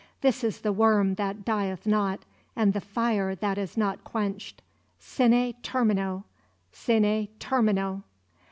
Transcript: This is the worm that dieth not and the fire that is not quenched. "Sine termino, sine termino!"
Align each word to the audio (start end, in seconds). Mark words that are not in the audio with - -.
This 0.21 0.43
is 0.43 0.61
the 0.61 0.73
worm 0.73 1.13
that 1.13 1.45
dieth 1.45 1.85
not 1.85 2.21
and 2.55 2.73
the 2.73 2.81
fire 2.81 3.35
that 3.35 3.59
is 3.59 3.77
not 3.77 4.03
quenched. 4.03 4.63
"Sine 4.97 5.53
termino, 5.61 6.23
sine 6.71 7.27
termino!" 7.39 8.01